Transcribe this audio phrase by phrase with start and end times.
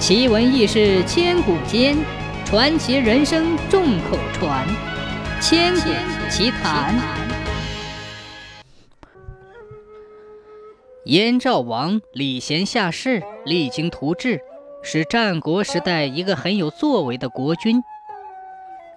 [0.00, 1.94] 奇闻异事千古间，
[2.46, 4.66] 传奇人生众口传。
[5.42, 5.90] 千古
[6.30, 6.98] 奇谈。
[11.04, 14.40] 燕赵王礼贤下士，励精图治，
[14.82, 17.82] 是战国时代一个很有作为的国君。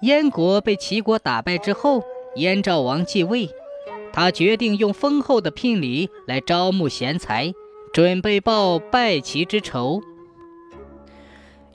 [0.04, 2.02] 燕国被齐国打败之后，
[2.38, 3.50] 燕赵王继位，
[4.14, 7.54] 他决定用丰厚的聘礼来招募贤才，
[7.92, 10.02] 准备报败齐之仇。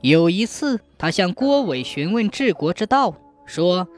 [0.01, 3.17] 有一次，他向郭伟询问治国之道，
[3.47, 3.89] 说：“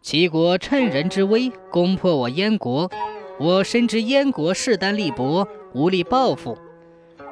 [0.00, 2.90] 齐国趁人之危攻破我燕国，
[3.38, 6.56] 我深知燕国势单力薄，无力报复。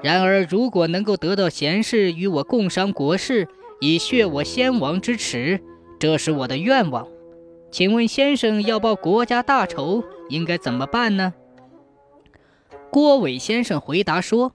[0.02, 3.48] 然而，如果能够得到贤士与我共商国事，
[3.80, 5.58] 以血我先王之耻，
[5.98, 7.08] 这是我的愿望。
[7.70, 11.32] 请问先生，要报国家大仇，应该怎么办呢？”
[12.92, 14.52] 郭伟先生回答说。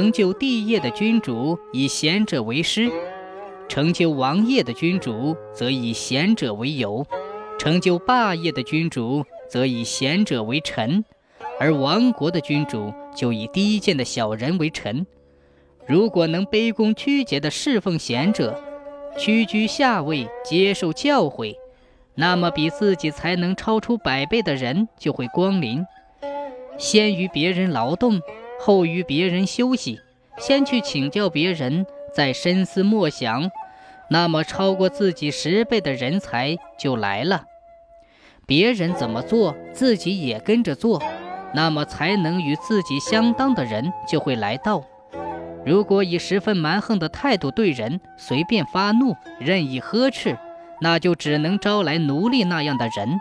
[0.00, 2.90] 成就帝业的君主以贤者为师，
[3.68, 7.06] 成就王业的君主则以贤者为友，
[7.58, 11.04] 成就霸业的君主则以贤者为臣，
[11.58, 15.06] 而亡国的君主就以低贱的小人为臣。
[15.86, 18.58] 如果能卑躬屈节地侍奉贤者，
[19.18, 21.54] 屈居下位接受教诲，
[22.14, 25.84] 那么比自己才能超出百倍的人就会光临，
[26.78, 28.22] 先于别人劳动。
[28.62, 29.98] 后于别人休息，
[30.38, 33.50] 先去请教别人，再深思默想，
[34.10, 37.44] 那么超过自己十倍的人才就来了。
[38.46, 41.02] 别人怎么做，自己也跟着做，
[41.54, 44.84] 那么才能与自己相当的人就会来到。
[45.64, 50.36] 如果以十分蛮横的态度对人，随便发怒，任意呵斥，
[50.82, 53.20] 那就只能招来奴隶那样的人。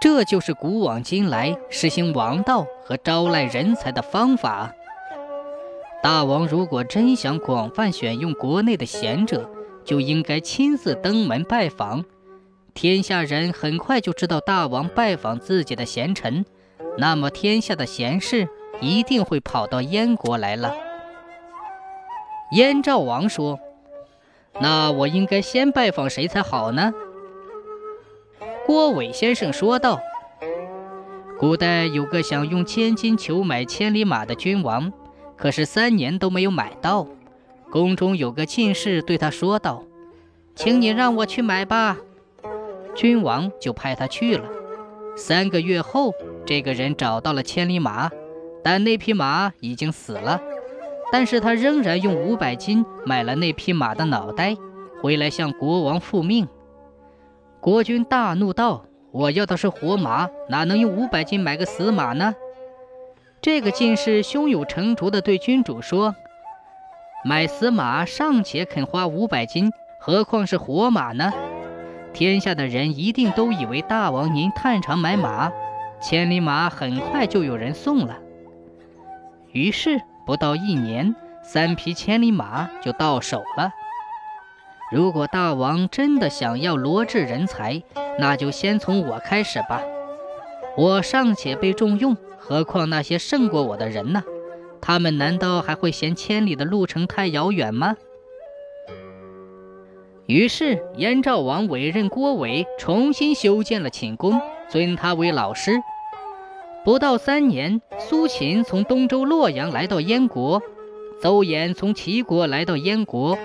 [0.00, 4.72] 这就是古往今来实行王道和招揽人才的方法。
[6.02, 9.50] 大王如果真想广泛选用国内的贤者，
[9.84, 12.04] 就应该亲自登门拜访，
[12.74, 16.44] 天下人很快就知道大王拜访自己的贤臣，
[16.98, 18.48] 那么天下的贤士
[18.80, 20.74] 一定会跑到燕国来了。
[22.52, 23.58] 燕赵王说
[24.60, 26.92] ：“那我应该先拜访谁才好呢？”
[28.66, 30.00] 郭伟先生说道
[31.38, 34.92] ：“古代有个想用千金求买千里马的君王，
[35.36, 37.06] 可是三年都没有买到。
[37.70, 39.84] 宫中有个进士对他说道
[40.56, 41.96] ：‘请你让我去买吧。’
[42.96, 44.44] 君王就派他去了。
[45.16, 46.12] 三个月后，
[46.44, 48.10] 这个人找到了千里马，
[48.64, 50.40] 但那匹马已经死了。
[51.12, 54.56] 但是他仍然用五百金买了那匹马的脑袋，
[55.00, 56.48] 回来向国王复命。”
[57.66, 62.32] 国君大怒道：“我要的是活马，哪能用五百斤买个死马呢？”
[63.42, 66.14] 这个进士胸有成竹地对君主说
[67.26, 71.32] ：“买死马尚且肯花五百斤，何况是活马呢？”
[72.14, 75.50] 天下的人一定都以为大王您探长买马，
[76.00, 78.16] 千里马很快就有人送了。
[79.50, 83.72] 于是不到一年，三匹千里马就到手了。
[84.92, 87.82] 如果大王真的想要罗致人才，
[88.18, 89.82] 那就先从我开始吧。
[90.76, 94.22] 我尚且被重用，何况那些胜过我的人呢？
[94.80, 97.96] 他们难道还会嫌千里的路程太遥远吗？
[100.26, 105.80] 于是，燕赵王委任郭伟重新修建了寝宫，尊他为老师。
[106.84, 110.62] 不到三年，苏秦从东周洛阳来到燕国，
[111.20, 113.36] 邹衍从齐国来到燕国。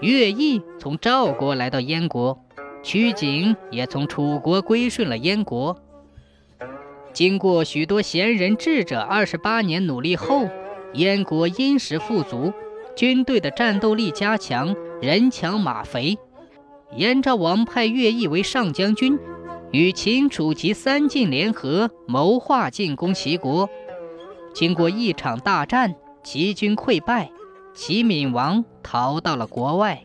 [0.00, 2.38] 乐毅从赵国来到燕国，
[2.82, 5.76] 曲景也从楚国归顺了燕国。
[7.12, 10.48] 经过许多贤人智者二十八年努力后，
[10.92, 12.52] 燕国殷实富足，
[12.94, 16.16] 军队的战斗力加强，人强马肥。
[16.96, 19.18] 燕昭王派乐毅为上将军，
[19.72, 23.68] 与秦、楚、齐三晋联合，谋划进攻齐国。
[24.54, 27.30] 经过一场大战，齐军溃败。
[27.78, 30.04] 齐闵王逃到了国外。